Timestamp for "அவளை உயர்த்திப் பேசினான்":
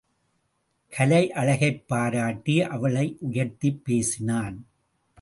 2.61-4.65